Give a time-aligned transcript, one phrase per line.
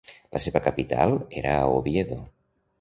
[0.37, 2.21] La seva capital era a Oviedo.